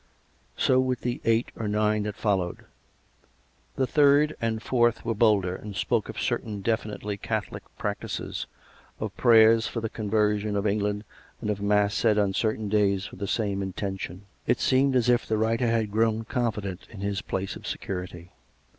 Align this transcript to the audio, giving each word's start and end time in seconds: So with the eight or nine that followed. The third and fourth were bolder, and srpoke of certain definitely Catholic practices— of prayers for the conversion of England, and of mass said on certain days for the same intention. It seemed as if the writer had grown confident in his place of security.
So 0.57 0.79
with 0.79 1.01
the 1.01 1.21
eight 1.25 1.51
or 1.55 1.67
nine 1.67 2.01
that 2.09 2.15
followed. 2.15 2.65
The 3.75 3.85
third 3.85 4.35
and 4.41 4.59
fourth 4.59 5.05
were 5.05 5.13
bolder, 5.13 5.55
and 5.55 5.75
srpoke 5.75 6.09
of 6.09 6.19
certain 6.19 6.61
definitely 6.63 7.17
Catholic 7.17 7.61
practices— 7.77 8.47
of 8.99 9.15
prayers 9.15 9.67
for 9.67 9.79
the 9.79 9.91
conversion 9.91 10.55
of 10.55 10.65
England, 10.65 11.03
and 11.39 11.51
of 11.51 11.61
mass 11.61 11.93
said 11.93 12.17
on 12.17 12.33
certain 12.33 12.67
days 12.67 13.05
for 13.05 13.15
the 13.17 13.27
same 13.27 13.61
intention. 13.61 14.25
It 14.47 14.59
seemed 14.59 14.95
as 14.95 15.07
if 15.07 15.27
the 15.27 15.37
writer 15.37 15.67
had 15.67 15.91
grown 15.91 16.23
confident 16.25 16.87
in 16.89 17.01
his 17.01 17.21
place 17.21 17.55
of 17.55 17.67
security. 17.67 18.31